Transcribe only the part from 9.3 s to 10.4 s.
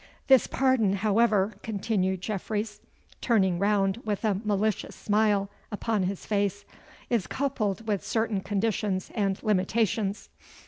limitations.